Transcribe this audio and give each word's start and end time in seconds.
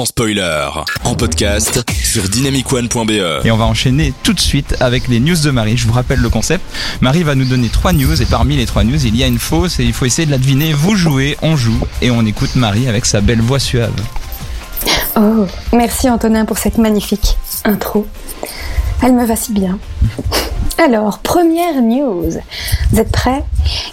sans 0.00 0.06
spoiler. 0.06 0.66
En 1.04 1.14
podcast 1.14 1.84
sur 2.02 2.26
dynamicone.be. 2.26 3.44
Et 3.44 3.50
on 3.50 3.58
va 3.58 3.66
enchaîner 3.66 4.14
tout 4.22 4.32
de 4.32 4.40
suite 4.40 4.74
avec 4.80 5.08
les 5.08 5.20
news 5.20 5.36
de 5.36 5.50
Marie. 5.50 5.76
Je 5.76 5.86
vous 5.86 5.92
rappelle 5.92 6.20
le 6.20 6.30
concept. 6.30 6.64
Marie 7.02 7.22
va 7.22 7.34
nous 7.34 7.44
donner 7.44 7.68
trois 7.68 7.92
news 7.92 8.22
et 8.22 8.24
parmi 8.24 8.56
les 8.56 8.64
trois 8.64 8.82
news, 8.82 9.04
il 9.04 9.14
y 9.14 9.22
a 9.22 9.26
une 9.26 9.38
fausse 9.38 9.78
et 9.78 9.84
il 9.84 9.92
faut 9.92 10.06
essayer 10.06 10.24
de 10.24 10.30
la 10.30 10.38
deviner. 10.38 10.72
Vous 10.72 10.96
jouez, 10.96 11.36
on 11.42 11.54
joue 11.54 11.78
et 12.00 12.10
on 12.10 12.24
écoute 12.24 12.56
Marie 12.56 12.88
avec 12.88 13.04
sa 13.04 13.20
belle 13.20 13.42
voix 13.42 13.58
suave. 13.58 13.92
Oh, 15.16 15.44
merci 15.74 16.08
Antonin 16.08 16.46
pour 16.46 16.56
cette 16.56 16.78
magnifique 16.78 17.36
intro. 17.64 18.06
Elle 19.02 19.12
me 19.12 19.26
va 19.26 19.36
si 19.36 19.52
bien. 19.52 19.78
Alors, 20.82 21.18
première 21.18 21.82
news. 21.82 22.30
Vous 22.90 22.98
êtes 22.98 23.12
prêts? 23.12 23.44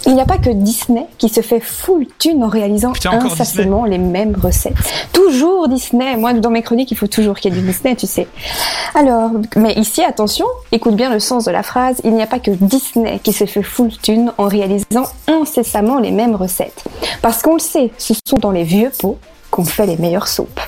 Il 0.08 0.14
n'y 0.14 0.22
a 0.22 0.24
pas 0.24 0.38
que 0.38 0.48
Disney 0.48 1.04
qui 1.18 1.28
se 1.28 1.42
fait 1.42 1.60
full 1.60 2.06
thune 2.18 2.42
en 2.42 2.48
réalisant 2.48 2.92
Putain, 2.92 3.10
incessamment 3.10 3.84
les 3.84 3.98
mêmes 3.98 4.34
recettes. 4.34 4.72
Toujours 5.12 5.68
Disney. 5.68 6.16
Moi, 6.16 6.32
dans 6.32 6.48
mes 6.48 6.62
chroniques, 6.62 6.90
il 6.90 6.96
faut 6.96 7.06
toujours 7.06 7.38
qu'il 7.38 7.52
y 7.52 7.58
ait 7.58 7.60
du 7.60 7.66
Disney, 7.66 7.94
tu 7.94 8.06
sais. 8.06 8.26
Alors, 8.94 9.32
mais 9.54 9.74
ici, 9.74 10.02
attention, 10.02 10.46
écoute 10.72 10.96
bien 10.96 11.12
le 11.12 11.20
sens 11.20 11.44
de 11.44 11.50
la 11.50 11.62
phrase. 11.62 12.00
Il 12.04 12.14
n'y 12.14 12.22
a 12.22 12.26
pas 12.26 12.38
que 12.38 12.50
Disney 12.50 13.20
qui 13.22 13.34
se 13.34 13.44
fait 13.44 13.62
full 13.62 13.90
thune 13.98 14.32
en 14.38 14.48
réalisant 14.48 15.04
incessamment 15.26 15.98
les 15.98 16.10
mêmes 16.10 16.34
recettes. 16.34 16.84
Parce 17.20 17.42
qu'on 17.42 17.54
le 17.54 17.60
sait, 17.60 17.90
ce 17.98 18.14
sont 18.26 18.38
dans 18.38 18.50
les 18.50 18.64
vieux 18.64 18.90
pots 18.98 19.18
qu'on 19.58 19.64
fait 19.64 19.86
les 19.86 19.96
meilleures 19.96 20.28
soupes. 20.28 20.60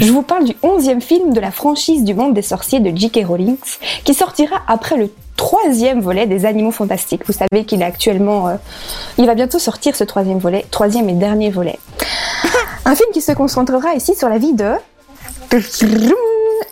Je 0.00 0.10
vous 0.10 0.22
parle 0.22 0.44
du 0.44 0.56
onzième 0.62 1.02
film 1.02 1.34
de 1.34 1.40
la 1.40 1.50
franchise 1.50 2.02
du 2.02 2.14
monde 2.14 2.32
des 2.32 2.40
sorciers 2.40 2.80
de 2.80 2.96
J.K. 2.96 3.26
Rowling, 3.26 3.58
qui 4.04 4.14
sortira 4.14 4.62
après 4.66 4.96
le 4.96 5.12
troisième 5.36 6.00
volet 6.00 6.26
des 6.26 6.46
Animaux 6.46 6.70
Fantastiques. 6.70 7.26
Vous 7.26 7.34
savez 7.34 7.66
qu'il 7.66 7.82
est 7.82 7.84
actuellement... 7.84 8.48
euh, 8.48 8.54
il 9.18 9.26
va 9.26 9.34
bientôt 9.34 9.58
sortir 9.58 9.94
ce 9.94 10.04
troisième 10.04 10.38
volet, 10.38 10.64
troisième 10.70 11.10
et 11.10 11.14
dernier 11.14 11.50
volet. 11.50 11.78
Un 12.86 12.94
film 12.94 13.10
qui 13.12 13.20
se 13.20 13.32
concentrera 13.32 13.92
ici 13.94 14.14
sur 14.14 14.30
la 14.30 14.38
vie 14.38 14.54
de... 14.54 14.72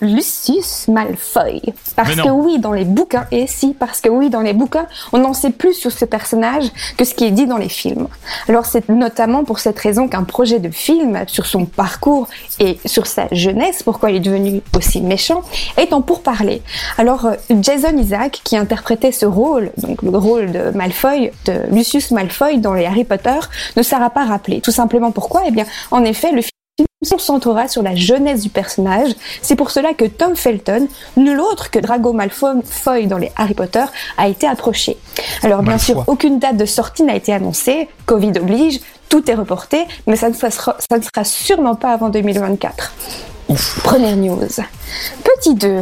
Lucius 0.00 0.88
Malfoy. 0.88 1.62
Parce 1.94 2.14
que 2.14 2.28
oui, 2.28 2.58
dans 2.58 2.72
les 2.72 2.84
bouquins, 2.84 3.26
et 3.30 3.46
si, 3.46 3.74
parce 3.74 4.00
que 4.00 4.08
oui, 4.08 4.30
dans 4.30 4.40
les 4.40 4.52
bouquins, 4.52 4.86
on 5.12 5.24
en 5.24 5.32
sait 5.32 5.50
plus 5.50 5.74
sur 5.74 5.92
ce 5.92 6.04
personnage 6.04 6.70
que 6.96 7.04
ce 7.04 7.14
qui 7.14 7.24
est 7.24 7.30
dit 7.30 7.46
dans 7.46 7.56
les 7.56 7.68
films. 7.68 8.08
Alors 8.48 8.66
c'est 8.66 8.88
notamment 8.88 9.44
pour 9.44 9.58
cette 9.58 9.78
raison 9.78 10.08
qu'un 10.08 10.24
projet 10.24 10.58
de 10.58 10.70
film 10.70 11.24
sur 11.26 11.46
son 11.46 11.64
parcours 11.64 12.28
et 12.58 12.78
sur 12.84 13.06
sa 13.06 13.28
jeunesse, 13.32 13.82
pourquoi 13.82 14.10
il 14.10 14.16
est 14.16 14.20
devenu 14.20 14.62
aussi 14.76 15.00
méchant, 15.00 15.42
est 15.76 15.92
en 15.92 16.02
pourparlers. 16.02 16.62
Alors 16.98 17.26
euh, 17.26 17.34
Jason 17.60 17.96
Isaac, 17.96 18.40
qui 18.44 18.56
interprétait 18.56 19.12
ce 19.12 19.26
rôle, 19.26 19.70
donc 19.78 20.02
le 20.02 20.16
rôle 20.16 20.52
de 20.52 20.70
Malfoy, 20.70 21.30
de 21.44 21.62
Lucius 21.70 22.10
Malfoy 22.10 22.58
dans 22.58 22.74
les 22.74 22.86
Harry 22.86 23.04
Potter, 23.04 23.38
ne 23.76 23.82
sera 23.82 24.10
pas 24.10 24.24
rappelé. 24.24 24.60
Tout 24.60 24.70
simplement 24.70 25.10
pourquoi? 25.10 25.42
Eh 25.46 25.50
bien, 25.50 25.64
en 25.90 26.04
effet, 26.04 26.32
le 26.32 26.42
film 26.42 26.50
se 27.02 27.10
concentrera 27.10 27.68
sur 27.68 27.82
la 27.82 27.94
jeunesse 27.94 28.42
du 28.42 28.50
personnage. 28.50 29.12
C'est 29.42 29.56
pour 29.56 29.70
cela 29.70 29.94
que 29.94 30.04
Tom 30.04 30.36
Felton, 30.36 30.88
nul 31.16 31.40
autre 31.40 31.70
que 31.70 31.78
Drago 31.78 32.12
Malfoy 32.12 33.06
dans 33.06 33.18
les 33.18 33.32
Harry 33.36 33.54
Potter, 33.54 33.84
a 34.18 34.28
été 34.28 34.46
approché. 34.46 34.96
Alors 35.42 35.62
bien 35.62 35.72
Malfoy. 35.72 35.94
sûr, 35.94 36.04
aucune 36.06 36.38
date 36.38 36.56
de 36.56 36.66
sortie 36.66 37.02
n'a 37.02 37.14
été 37.14 37.32
annoncée, 37.32 37.88
Covid 38.06 38.32
oblige, 38.38 38.80
tout 39.08 39.30
est 39.30 39.34
reporté, 39.34 39.86
mais 40.06 40.16
ça 40.16 40.28
ne 40.28 40.34
sera, 40.34 40.76
ça 40.90 40.98
ne 40.98 41.02
sera 41.02 41.24
sûrement 41.24 41.76
pas 41.76 41.92
avant 41.92 42.08
2024. 42.08 42.92
Première 43.84 44.16
news. 44.16 44.40
Petit 45.22 45.54
2. 45.54 45.80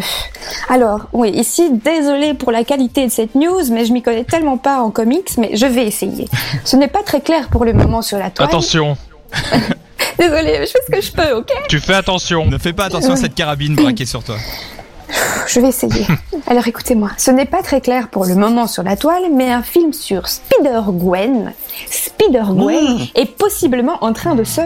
Alors, 0.69 1.07
oui, 1.15 1.31
ici, 1.31 1.71
désolé 1.73 2.35
pour 2.35 2.53
la 2.53 2.63
qualité 2.63 3.07
de 3.07 3.11
cette 3.11 3.35
news, 3.35 3.63
mais 3.71 3.87
je 3.87 3.93
m'y 3.95 4.03
connais 4.03 4.25
tellement 4.25 4.59
pas 4.59 4.81
en 4.81 4.91
comics, 4.91 5.31
mais 5.39 5.57
je 5.57 5.65
vais 5.65 5.87
essayer. 5.87 6.29
Ce 6.65 6.77
n'est 6.77 6.89
pas 6.89 7.03
très 7.03 7.23
clair 7.23 7.49
pour 7.49 7.65
le 7.65 7.73
moment 7.73 8.03
sur 8.03 8.19
la 8.19 8.29
toile. 8.29 8.49
Attention, 8.49 8.99
Désolé, 10.19 10.61
je 10.61 10.71
fais 10.71 10.79
ce 10.87 10.91
que 10.93 11.01
je 11.01 11.13
peux, 11.13 11.33
ok 11.37 11.53
tu 11.69 11.81
fais 11.81 11.95
attention. 11.95 12.47
Ne 12.47 12.59
fais 12.59 12.73
pas 12.73 12.85
attention 12.85 13.13
à 13.13 13.17
cette 13.17 13.35
carabine 13.35 13.75
braquée 13.75 14.07
sur 14.07 14.23
toi. 14.23 14.37
Je 15.47 15.61
vais 15.61 15.69
essayer. 15.69 16.07
Alors 16.47 16.67
écoutez-moi, 16.67 17.11
ce 17.19 17.31
n'est 17.31 17.45
pas 17.47 17.63
très 17.63 17.81
clair 17.81 18.09
pour 18.09 18.25
le 18.25 18.35
moment 18.35 18.67
sur 18.67 18.83
la 18.83 18.97
toile, 18.97 19.25
mais 19.33 19.51
un 19.51 19.63
film 19.63 19.93
sur 19.93 20.29
Spider-Gwen, 20.29 21.53
Spider-Gwen 21.91 23.09
est 23.15 23.37
possiblement 23.37 23.99
en 24.03 24.13
train 24.13 24.35
de 24.35 24.45
se 24.45 24.63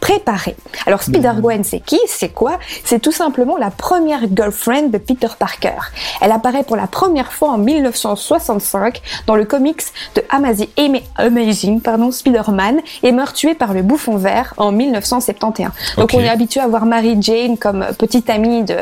préparer. 0.00 0.56
Alors 0.86 1.02
Spider-Gwen, 1.02 1.62
c'est 1.62 1.80
qui? 1.80 1.98
C'est 2.06 2.30
quoi? 2.30 2.58
C'est 2.84 3.00
tout 3.00 3.12
simplement 3.12 3.56
la 3.56 3.70
première 3.70 4.22
girlfriend 4.34 4.88
de 4.90 4.98
Peter 4.98 5.28
Parker. 5.38 5.78
Elle 6.20 6.32
apparaît 6.32 6.64
pour 6.64 6.76
la 6.76 6.86
première 6.86 7.32
fois 7.32 7.50
en 7.50 7.58
1965 7.58 9.02
dans 9.26 9.36
le 9.36 9.44
comics 9.44 9.82
de 10.14 10.22
Amazing, 10.30 11.02
Amazing 11.16 11.80
pardon, 11.80 12.10
Spider-Man 12.10 12.80
et 13.02 13.12
meurt 13.12 13.36
tuée 13.36 13.54
par 13.54 13.72
le 13.72 13.82
bouffon 13.82 14.16
vert 14.16 14.54
en 14.56 14.72
1971. 14.72 15.70
Donc 15.96 16.10
on 16.14 16.20
est 16.20 16.28
habitué 16.28 16.60
à 16.60 16.68
voir 16.68 16.86
Mary 16.86 17.16
Jane 17.20 17.58
comme 17.58 17.86
petite 17.98 18.30
amie 18.30 18.64
de, 18.64 18.76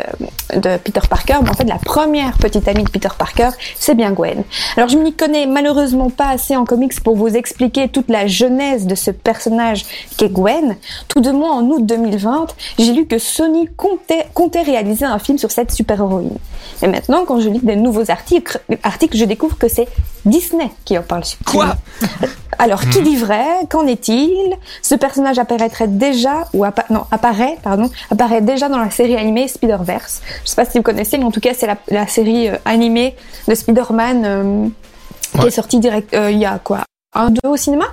de 0.55 0.77
Peter 0.79 1.01
Parker, 1.09 1.39
mais 1.43 1.51
en 1.51 1.55
fait 1.55 1.65
la 1.65 1.79
première 1.79 2.39
petite 2.39 2.69
amie 2.69 2.85
de 2.85 2.91
Peter 2.91 3.09
Parker, 3.19 3.51
c'est 3.77 3.95
bien 3.95 4.13
Gwen. 4.13 4.45
Alors 4.77 4.89
je 4.89 4.97
m'y 4.97 5.13
connais 5.13 5.47
malheureusement 5.47 6.11
pas 6.11 6.29
assez 6.29 6.57
en 6.57 6.65
comics 6.65 6.99
pour 7.01 7.17
vous 7.17 7.37
expliquer 7.37 7.89
toute 7.89 8.09
la 8.09 8.27
genèse 8.27 8.87
de 8.87 8.95
ce 8.95 9.11
personnage 9.11 9.85
qu'est 10.17 10.31
Gwen. 10.31 10.77
Tout 11.09 11.21
de 11.23 11.31
moins 11.31 11.53
en 11.53 11.63
août 11.65 11.85
2020, 11.85 12.47
j'ai 12.79 12.93
lu 12.93 13.07
que 13.07 13.19
Sony 13.19 13.67
comptait, 13.77 14.27
comptait 14.35 14.63
réaliser 14.63 15.05
un 15.05 15.19
film 15.19 15.39
sur 15.39 15.51
cette 15.51 15.73
super-héroïne. 15.73 16.37
Et 16.83 16.87
maintenant, 16.87 17.25
quand 17.25 17.41
je 17.41 17.49
lis 17.49 17.61
des 17.61 17.77
nouveaux 17.77 18.11
articles, 18.11 18.61
articles 18.83 19.17
je 19.17 19.25
découvre 19.25 19.57
que 19.59 19.69
c'est 19.69 19.89
Disney 20.25 20.71
qui 20.85 20.97
en 20.99 21.03
parle. 21.03 21.23
Quoi? 21.47 21.77
Alors, 22.59 22.83
qui 22.83 23.01
dit 23.03 23.17
vrai? 23.17 23.45
Qu'en 23.71 23.87
est-il? 23.87 24.55
Ce 24.83 24.95
personnage 24.95 25.39
apparaîtrait 25.39 25.89
déjà, 25.89 26.47
ou 26.53 26.65
appa- 26.65 26.85
non, 26.91 27.05
apparaît, 27.11 27.57
pardon, 27.63 27.89
apparaît 28.11 28.41
déjà 28.43 28.69
dans 28.69 28.79
la 28.79 28.91
série 28.91 29.17
animée 29.17 29.49
Spider-Verse. 29.49 30.21
Je 30.45 30.51
sais 30.51 30.57
pas 30.57 30.67
si 30.67 30.79
vous 30.79 30.83
connaissez, 30.85 31.19
mais 31.19 31.25
en 31.25 31.31
tout 31.31 31.41
cas, 31.41 31.51
c'est 31.57 31.67
la, 31.67 31.77
la 31.89 32.07
série 32.07 32.49
euh, 32.49 32.57
animée 32.65 33.17
de 33.49 33.55
Spider-Man 33.55 34.23
euh, 34.25 34.69
qui 35.41 35.47
est 35.47 35.51
sortie 35.51 35.79
direct, 35.81 36.13
euh, 36.15 36.31
il 36.31 36.39
y 36.39 36.45
a 36.47 36.59
quoi? 36.59 36.81
Un, 37.15 37.31
deux 37.31 37.49
au 37.49 37.57
cinéma? 37.57 37.87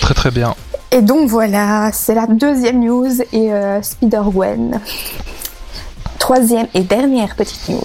Très 0.00 0.14
très 0.14 0.30
bien. 0.30 0.54
Et 0.92 1.02
donc 1.02 1.28
voilà, 1.28 1.90
c'est 1.92 2.14
la 2.14 2.26
deuxième 2.26 2.80
news 2.80 3.22
et 3.32 3.52
euh, 3.52 3.80
Spider-Gwen. 3.80 4.80
Troisième 6.18 6.66
et 6.74 6.80
dernière 6.80 7.36
petite 7.36 7.68
news. 7.68 7.80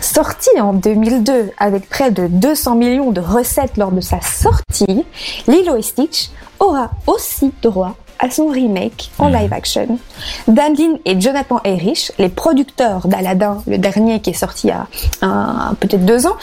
Sortie 0.00 0.60
en 0.60 0.72
2002 0.72 1.50
avec 1.58 1.88
près 1.88 2.12
de 2.12 2.28
200 2.28 2.76
millions 2.76 3.10
de 3.10 3.20
recettes 3.20 3.76
lors 3.76 3.90
de 3.90 4.00
sa 4.00 4.20
sortie, 4.20 5.04
Lilo 5.48 5.76
et 5.76 5.82
Stitch 5.82 6.30
aura 6.60 6.92
aussi 7.08 7.52
droit 7.60 7.96
à 8.20 8.30
son 8.30 8.46
remake 8.46 9.10
en 9.18 9.28
live 9.28 9.52
action. 9.52 9.98
Dan 10.46 10.74
Lin 10.76 10.94
et 11.04 11.20
Jonathan 11.20 11.60
Erich, 11.64 12.12
les 12.18 12.28
producteurs 12.28 13.08
d'Aladdin, 13.08 13.62
le 13.66 13.78
dernier 13.78 14.20
qui 14.20 14.30
est 14.30 14.34
sorti 14.34 14.68
il 14.68 14.70
y 14.70 14.72
a 14.72 15.74
peut-être 15.80 16.06
deux 16.06 16.28
ans, 16.28 16.36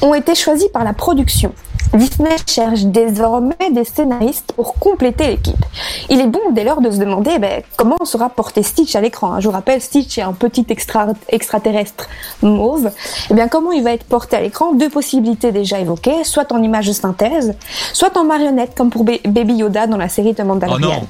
ont 0.00 0.14
été 0.14 0.34
choisis 0.34 0.68
par 0.68 0.82
la 0.82 0.94
production. 0.94 1.52
Disney 1.94 2.36
cherche 2.46 2.82
désormais 2.84 3.56
des 3.72 3.84
scénaristes 3.84 4.52
pour 4.52 4.74
compléter 4.74 5.26
l'équipe. 5.28 5.64
Il 6.10 6.20
est 6.20 6.26
bon 6.26 6.40
dès 6.52 6.62
lors 6.64 6.80
de 6.80 6.90
se 6.90 6.98
demander 6.98 7.38
ben, 7.38 7.62
comment 7.76 7.96
sera 8.04 8.28
porté 8.28 8.62
Stitch 8.62 8.94
à 8.94 9.00
l'écran. 9.00 9.32
hein. 9.32 9.40
Je 9.40 9.46
vous 9.48 9.52
rappelle, 9.54 9.80
Stitch 9.80 10.18
est 10.18 10.22
un 10.22 10.32
petit 10.34 10.66
extra- 10.68 11.14
extraterrestre 11.30 12.08
mauve. 12.42 12.90
Eh 13.30 13.34
bien, 13.34 13.48
comment 13.48 13.72
il 13.72 13.82
va 13.82 13.92
être 13.92 14.04
porté 14.04 14.36
à 14.36 14.40
l'écran? 14.42 14.74
Deux 14.74 14.90
possibilités 14.90 15.50
déjà 15.50 15.80
évoquées, 15.80 16.24
soit 16.24 16.52
en 16.52 16.62
image 16.62 16.88
de 16.88 16.92
synthèse, 16.92 17.54
soit 17.94 18.16
en 18.18 18.24
marionnette, 18.24 18.74
comme 18.76 18.90
pour 18.90 19.04
Ba- 19.04 19.12
Baby 19.24 19.54
Yoda 19.54 19.86
dans 19.86 19.96
la 19.96 20.08
série 20.10 20.34
de 20.34 20.42
Mandalorian. 20.42 20.88
Oh 20.90 21.00
non. 21.00 21.06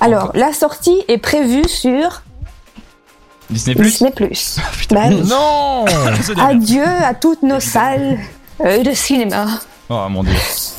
Alors, 0.00 0.30
la 0.34 0.52
sortie 0.52 1.02
est 1.08 1.18
prévue 1.18 1.66
sur 1.68 2.22
Disney 3.50 3.74
Plus? 3.74 3.88
Disney+. 3.90 4.10
Plus. 4.12 4.58
putain. 4.78 4.94
Bah 4.94 5.08
oui. 5.10 5.22
Non. 5.28 5.84
Adieu 6.46 6.84
à 6.84 7.14
toutes 7.14 7.42
nos 7.42 7.60
salles 7.60 8.18
euh, 8.64 8.82
de 8.82 8.92
cinéma. 8.92 9.46
Oh 9.88 10.08
mon 10.08 10.24
dieu. 10.24 10.75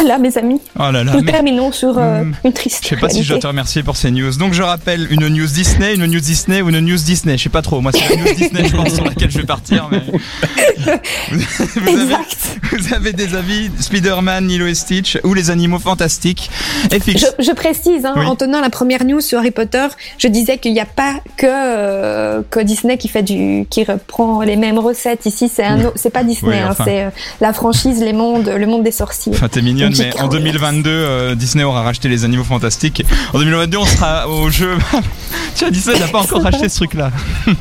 Voilà, 0.00 0.18
mes 0.18 0.36
amis. 0.38 0.60
Oh 0.78 0.90
là 0.90 1.04
là. 1.04 1.12
Nous 1.14 1.22
mais- 1.22 1.32
terminons 1.32 1.72
sur 1.72 1.98
euh, 1.98 2.22
Hmm. 2.24 2.32
une 2.44 2.52
triste 2.52 2.80
Je 2.84 2.88
sais 2.88 2.96
pas 2.96 3.08
si 3.08 3.22
je 3.22 3.28
dois 3.30 3.38
te 3.38 3.46
remercier 3.46 3.82
pour 3.82 3.96
ces 3.96 4.10
news. 4.10 4.32
Donc 4.36 4.52
je 4.54 4.62
rappelle 4.62 5.06
une 5.10 5.28
news 5.28 5.46
Disney, 5.46 5.94
une 5.94 6.06
news 6.06 6.20
Disney 6.20 6.60
ou 6.62 6.68
une 6.70 6.80
news 6.80 6.96
Disney. 6.96 7.36
Je 7.38 7.44
sais 7.44 7.48
pas 7.48 7.62
trop. 7.62 7.80
Moi 7.80 7.92
c'est 7.92 8.08
la 8.16 8.22
news 8.22 8.34
Disney 8.34 8.66
je 8.68 8.76
pense 8.76 8.94
sur 8.94 9.04
laquelle 9.04 9.30
je 9.30 9.38
vais 9.38 9.46
partir. 9.46 9.88
Mais... 9.90 10.00
vous, 11.30 11.88
avez, 11.88 11.90
Exact. 12.02 12.36
vous 12.72 12.94
avez 12.94 13.12
des 13.12 13.34
avis 13.34 13.70
Spider-Man, 13.78 14.48
Lilo 14.48 14.66
et 14.66 14.74
Stitch 14.74 15.18
ou 15.24 15.34
les 15.34 15.50
animaux 15.50 15.78
fantastiques 15.78 16.50
FX. 16.90 17.18
Je, 17.38 17.44
je 17.44 17.52
précise, 17.52 18.04
hein, 18.06 18.14
Oui. 18.16 18.26
en 18.26 18.36
tenant 18.36 18.60
la 18.60 18.70
première 18.70 19.04
news 19.04 19.20
sur 19.20 19.38
Harry 19.38 19.50
Potter, 19.50 19.86
je 20.18 20.28
disais 20.28 20.58
qu'il 20.58 20.72
n'y 20.72 20.80
a 20.80 20.86
pas 20.86 21.14
que, 21.36 21.46
euh, 21.46 22.42
que 22.50 22.60
Disney 22.60 22.98
qui 22.98 23.08
fait 23.08 23.22
du, 23.22 23.66
qui 23.70 23.84
reprend 23.84 24.42
les 24.42 24.56
mêmes 24.56 24.78
recettes. 24.78 25.26
Ici, 25.26 25.50
c'est 25.52 25.64
c'est 25.94 26.10
pas 26.10 26.24
Disney, 26.24 26.52
Oui, 26.56 26.58
hein, 26.58 26.74
c'est 26.84 27.04
euh, 27.04 27.10
la 27.40 27.52
franchise, 27.52 28.00
les 28.00 28.12
mondes, 28.12 28.48
le 28.48 28.66
monde 28.66 28.82
des 28.82 28.90
sorciers. 28.92 29.32
Enfin, 29.34 29.48
t'es 29.48 29.62
mignonne, 29.62 29.89
mais 29.98 30.14
en 30.20 30.26
Rowling. 30.26 30.44
2022, 30.44 30.90
euh, 30.90 31.34
Disney 31.34 31.64
aura 31.64 31.82
racheté 31.82 32.08
les 32.08 32.24
animaux 32.24 32.44
fantastiques. 32.44 33.04
En 33.32 33.38
2022, 33.38 33.78
on 33.78 33.86
sera 33.86 34.28
au 34.28 34.50
jeu. 34.50 34.76
tu 35.56 35.64
vois, 35.64 35.70
Disney 35.70 35.98
n'a 35.98 36.08
pas 36.08 36.20
encore 36.20 36.42
racheté 36.42 36.68
ce 36.68 36.76
truc-là. 36.76 37.10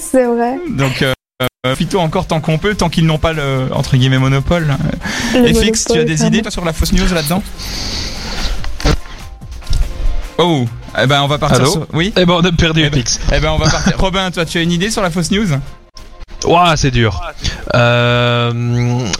c'est 0.00 0.24
vrai. 0.24 0.56
Donc, 0.70 1.02
euh, 1.02 1.12
euh, 1.66 1.74
plutôt 1.74 2.00
encore 2.00 2.26
tant 2.26 2.40
qu'on 2.40 2.58
peut, 2.58 2.74
tant 2.74 2.88
qu'ils 2.88 3.06
n'ont 3.06 3.18
pas 3.18 3.32
le 3.32 3.68
entre 3.72 3.96
guillemets 3.96 4.18
monopole. 4.18 4.76
Le 5.34 5.52
FX, 5.52 5.84
tu 5.84 5.98
as 5.98 6.04
des 6.04 6.24
idées 6.24 6.42
toi 6.42 6.50
sur 6.50 6.64
la 6.64 6.72
fausse 6.72 6.92
news 6.92 7.12
là-dedans 7.12 7.42
Oh, 10.38 10.66
Eh 11.00 11.06
ben, 11.06 11.22
on 11.22 11.26
va 11.26 11.38
partir 11.38 11.66
sur... 11.66 11.86
Oui 11.92 12.12
Eh 12.16 12.24
ben, 12.24 12.34
on 12.34 12.44
a 12.44 12.52
perdu 12.52 12.84
Eh 12.84 12.90
ben-. 12.90 13.02
Eh 13.34 13.40
ben, 13.40 13.50
on 13.50 13.58
va 13.58 13.68
partir. 13.68 13.92
Robin, 13.98 14.30
toi, 14.30 14.44
tu 14.46 14.58
as 14.58 14.62
une 14.62 14.70
idée 14.70 14.90
sur 14.90 15.02
la 15.02 15.10
fausse 15.10 15.32
news? 15.32 15.48
Ouah, 16.48 16.76
c'est 16.78 16.90
dur. 16.90 17.20
Euh, 17.74 18.50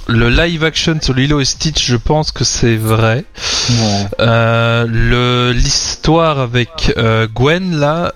le 0.07 0.29
live 0.31 0.65
action 0.65 0.99
sur 0.99 1.13
Lilo 1.13 1.41
et 1.41 1.45
Stitch, 1.45 1.87
je 1.87 1.97
pense 1.97 2.33
que 2.33 2.43
c'est 2.43 2.77
vrai. 2.77 3.27
Euh, 4.19 4.87
le 4.89 5.53
l'histoire 5.53 6.39
avec 6.39 6.95
euh, 6.97 7.27
Gwen 7.29 7.77
là, 7.79 8.13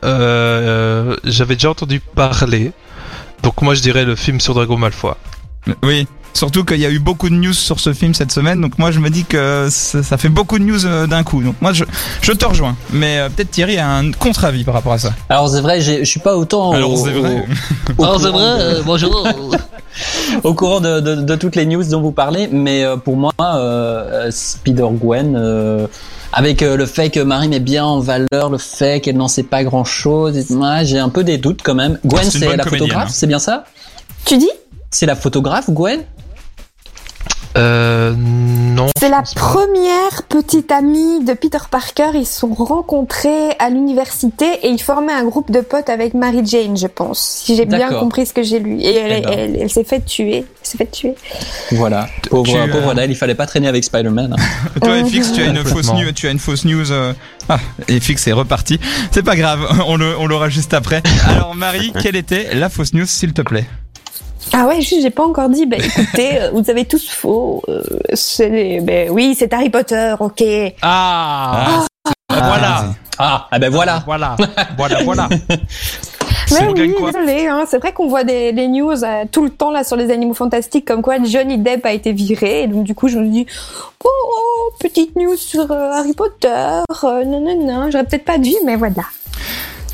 j'avais 1.25 1.57
déjà 1.57 1.71
entendu 1.71 2.01
parler. 2.01 2.73
Donc 3.43 3.61
moi 3.61 3.75
je 3.75 3.83
dirais 3.83 4.07
le 4.07 4.17
film 4.17 4.41
sur 4.41 4.55
Drago 4.55 4.79
Malfoy. 4.79 5.13
Oui. 5.83 6.07
Surtout 6.35 6.65
qu'il 6.65 6.79
y 6.79 6.87
a 6.87 6.91
eu 6.91 6.99
beaucoup 6.99 7.29
de 7.29 7.35
news 7.35 7.53
sur 7.53 7.79
ce 7.79 7.93
film 7.93 8.15
cette 8.15 8.33
semaine, 8.33 8.59
donc 8.63 8.79
moi 8.79 8.91
je 8.91 9.01
me 9.01 9.11
dis 9.11 9.25
que 9.27 9.69
ça, 9.71 10.03
ça 10.03 10.17
fait 10.17 10.31
beaucoup 10.31 10.59
de 10.59 10.65
news 10.65 10.87
euh, 10.87 11.07
d'un 11.07 11.23
coup. 11.25 11.43
Donc 11.43 11.57
moi 11.61 11.75
je, 11.75 11.85
je 12.23 12.33
te 12.33 12.47
rejoins, 12.47 12.75
mais 12.91 13.19
euh, 13.19 13.29
peut-être 13.29 13.51
Thierry 13.51 13.77
a 13.77 13.87
un 13.91 14.13
contre-avis 14.13 14.65
par 14.65 14.73
rapport 14.73 14.95
à 14.95 14.99
ça. 14.99 15.13
Alors 15.29 15.51
c'est 15.51 15.61
vrai, 15.61 15.83
je 15.83 16.03
suis 16.05 16.21
pas 16.21 16.35
autant. 16.39 16.73
Alors 16.73 16.95
au- 16.95 17.05
c'est 17.05 17.13
vrai. 17.13 17.45
au- 17.99 18.03
au 18.03 18.05
Alors 18.07 18.19
c'est 18.19 18.29
courant 18.31 18.39
vrai, 18.39 18.59
de- 18.59 18.63
euh, 18.63 18.83
bonjour. 18.83 19.29
au 20.43 20.55
courant 20.55 20.81
de, 20.81 21.01
de- 21.01 21.17
de 21.17 21.37
toutes 21.37 21.55
les 21.55 21.67
news 21.67 21.85
dont 21.85 22.01
vous 22.01 22.13
parlez, 22.13 22.49
mais 22.51 22.83
euh, 22.83 22.97
pour 22.97 23.17
moi, 23.19 23.33
euh, 23.43 24.31
Spider 24.31 24.87
Gwen, 24.91 25.37
euh, 25.37 25.87
avec 26.33 26.63
euh, 26.63 26.79
le 26.79 26.87
fait 26.87 27.11
que 27.11 27.21
Marie 27.21 27.49
met 27.49 27.61
bien 27.61 27.85
en 27.85 28.01
valeur 28.01 28.49
le 28.51 28.57
fait 28.59 29.03
qu'elle 29.03 29.19
n'en 29.19 29.29
sait 29.29 29.43
pas 29.43 29.65
grand 29.65 29.85
chose, 29.85 30.35
j'ai 30.85 30.99
un 30.99 31.09
peu 31.11 31.25
des 31.25 31.37
doutes 31.37 31.61
quand 31.63 31.75
même. 31.75 31.99
Gwen, 32.07 32.23
C'est 32.25 32.39
une 32.39 32.45
c'est 32.45 32.57
la 32.57 32.65
comédienne, 32.65 32.89
photographe, 32.89 33.09
hein. 33.11 33.15
c'est 33.15 33.27
bien 33.27 33.39
ça? 33.39 33.65
Tu 34.25 34.39
dis? 34.39 34.49
C'est 34.93 35.07
la 35.07 35.17
photographe, 35.17 35.69
Gwen? 35.71 36.01
Euh, 37.59 38.15
non. 38.17 38.87
C'est 38.99 39.11
la 39.11 39.23
première 39.37 40.23
petite 40.29 40.73
amie 40.73 41.23
de 41.23 41.35
Peter 41.35 41.59
Parker. 41.71 42.11
Ils 42.15 42.25
se 42.27 42.41
sont 42.41 42.55
rencontrés 42.55 43.51
à 43.59 43.69
l'université 43.69 44.47
et 44.63 44.69
ils 44.69 44.81
formaient 44.81 45.13
un 45.13 45.25
groupe 45.25 45.51
de 45.51 45.61
potes 45.61 45.91
avec 45.91 46.15
Mary 46.15 46.41
Jane, 46.47 46.79
je 46.79 46.87
pense, 46.87 47.19
si 47.45 47.55
j'ai 47.57 47.67
bien 47.67 47.91
compris 47.91 48.25
ce 48.25 48.33
que 48.33 48.43
j'ai 48.43 48.59
lu. 48.59 48.81
Et 48.81 48.95
elle, 48.97 49.13
Eh 49.19 49.21
ben. 49.27 49.33
elle, 49.37 49.57
elle 49.63 49.71
s'est 49.71 49.85
fait 49.85 50.01
tuer. 50.03 50.37
Elle 50.39 50.67
s'est 50.67 50.79
fait 50.79 50.91
tuer. 50.91 51.15
Voilà. 51.73 52.07
Pauvre, 52.31 52.51
Tu, 52.51 52.57
euh, 52.57 52.69
pauvre 52.69 52.95
elle, 52.99 53.11
il 53.11 53.17
fallait 53.17 53.35
pas 53.35 53.45
traîner 53.47 53.69
avec 53.69 53.85
Spider-Man. 53.85 54.35
hein. 54.39 54.71
Toi. 54.83 55.05
FX, 55.05 55.33
tu 55.35 55.43
as 55.43 55.47
une 55.49 55.63
fausse 55.65 55.93
news. 55.93 56.13
Tu 56.13 56.29
as 56.29 56.31
une 56.31 56.39
fausse 56.39 56.65
news. 56.65 56.91
euh, 56.91 57.13
Ah, 57.51 57.59
FX 57.91 58.29
est 58.29 58.33
reparti. 58.33 58.81
C'est 59.11 59.23
pas 59.25 59.37
grave, 59.37 59.61
on 59.87 59.97
le- 59.97 60.17
on 60.19 60.27
l'aura 60.27 60.49
juste 60.49 60.73
après. 60.73 61.03
Alors 61.27 61.55
Marie, 61.55 61.93
quelle 62.01 62.17
était 62.17 62.55
la 62.55 62.71
fausse 62.71 62.95
news, 62.95 63.05
s'il 63.07 63.35
te 63.35 63.43
plaît? 63.43 63.67
Ah 64.53 64.67
ouais, 64.67 64.81
juste 64.81 65.03
j'ai 65.03 65.11
pas 65.11 65.25
encore 65.25 65.49
dit. 65.49 65.67
Ben 65.67 65.81
écoutez, 65.81 66.39
euh, 66.41 66.51
vous 66.53 66.69
avez 66.71 66.85
tous 66.85 67.09
faux. 67.09 67.63
Euh, 67.69 67.83
c'est, 68.13 68.81
ben 68.81 69.11
oui, 69.11 69.35
c'est 69.39 69.53
Harry 69.53 69.71
Potter. 69.71 70.15
Ok. 70.21 70.43
Ah, 70.83 71.85
voilà. 72.29 72.85
Ah, 73.19 73.49
ah 73.51 73.59
ben 73.59 73.71
voilà. 73.71 74.03
Voilà, 74.07 74.37
voilà, 74.77 75.03
voilà. 75.05 75.29
Mais 76.51 76.69
oui, 76.69 76.95
désolé, 77.07 77.47
hein, 77.47 77.65
c'est 77.67 77.79
vrai 77.79 77.93
qu'on 77.93 78.09
voit 78.09 78.25
des, 78.25 78.53
des 78.53 78.69
news 78.69 79.05
euh, 79.05 79.25
tout 79.31 79.43
le 79.43 79.51
temps 79.51 79.71
là 79.71 79.85
sur 79.85 79.97
les 79.97 80.11
animaux 80.11 80.35
fantastiques 80.35 80.87
comme 80.87 81.03
quoi 81.03 81.23
Johnny 81.23 81.59
Depp 81.59 81.87
a 81.87 81.93
été 81.93 82.13
viré. 82.13 82.65
Et 82.65 82.67
donc 82.67 82.85
du 82.85 82.95
coup, 82.95 83.09
je 83.09 83.19
me 83.19 83.29
dis, 83.29 83.47
oh, 84.05 84.09
oh, 84.09 84.73
petite 84.79 85.17
news 85.17 85.37
sur 85.37 85.71
euh, 85.71 85.91
Harry 85.93 86.13
Potter. 86.13 86.49
Euh, 86.49 87.25
non, 87.25 87.41
non, 87.41 87.65
non, 87.65 87.91
j'aurais 87.91 88.05
peut-être 88.05 88.25
pas 88.25 88.39
dû, 88.39 88.53
mais 88.65 88.77
voilà. 88.77 89.05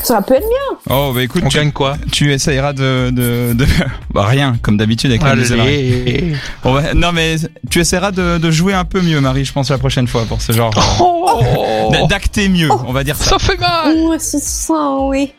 Ça 0.03 0.23
peut 0.23 0.35
être 0.35 0.47
bien. 0.49 0.79
Oh, 0.97 1.13
bah 1.15 1.23
écoute, 1.23 1.43
On 1.45 1.49
tu, 1.49 1.59
gagne 1.59 1.73
quoi 1.73 1.97
tu 2.13 2.33
essayeras 2.33 2.73
de, 2.73 3.11
de, 3.11 3.53
de... 3.55 3.67
Bah 4.15 4.25
rien, 4.27 4.57
comme 4.63 4.77
d'habitude 4.77 5.11
avec 5.11 5.23
la. 5.23 5.31
Allez. 5.31 6.35
Va- 6.65 6.95
Non 6.95 7.13
mais 7.13 7.37
tu 7.71 7.81
essaieras 7.81 8.11
de, 8.13 8.39
de 8.39 8.51
jouer 8.51 8.75
un 8.75 8.85
peu 8.85 9.01
mieux, 9.03 9.21
Marie, 9.21 9.45
je 9.45 9.53
pense 9.53 9.71
la 9.71 9.79
prochaine 9.79 10.07
fois 10.07 10.25
pour 10.25 10.41
ce 10.41 10.53
genre. 10.53 10.73
Oh, 11.01 12.07
D'acter 12.09 12.49
mieux, 12.49 12.71
on 12.87 12.93
va 12.93 13.05
dire 13.05 13.17
ça. 13.17 13.31
ça 13.31 13.39
fait 13.39 13.59
mal. 13.59 13.95
Oh, 14.71 15.09
oui. 15.11 15.33